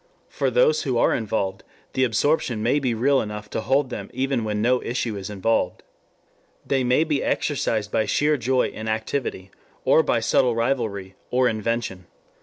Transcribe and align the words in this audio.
For 0.29 0.49
those 0.49 0.81
who 0.81 0.97
are 0.97 1.13
involved 1.13 1.63
the 1.93 2.03
absorption 2.05 2.63
may 2.63 2.79
be 2.79 2.95
real 2.95 3.21
enough 3.21 3.51
to 3.51 3.61
hold 3.61 3.91
them 3.91 4.09
even 4.15 4.43
when 4.43 4.59
no 4.59 4.81
issue 4.81 5.15
is 5.15 5.29
involved. 5.29 5.83
They 6.65 6.83
may 6.83 7.03
be 7.03 7.21
exercised 7.21 7.91
by 7.91 8.07
sheer 8.07 8.35
joy 8.35 8.69
in 8.69 8.87
activity, 8.87 9.51
or 9.85 10.01
by 10.01 10.19
subtle 10.19 10.55
rivalry 10.55 11.13
or 11.29 11.47
invention. 11.47 12.07